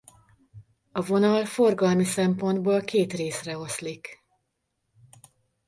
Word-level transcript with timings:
A 0.91 1.01
vonal 1.01 1.45
forgalmi 1.45 2.03
szempontból 2.03 2.81
két 2.81 3.13
részre 3.13 3.57
oszlik. 3.57 4.19